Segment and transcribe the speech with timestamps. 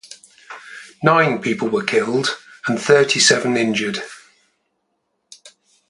[1.03, 4.01] Nine people were killed and thirty seven injured.